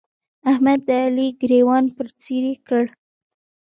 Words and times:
احمد 0.51 0.79
د 0.87 0.89
علي 1.05 1.27
ګرېوان 1.41 1.85
پر 1.95 2.07
څيرې 2.21 2.53
کړ. 2.67 2.83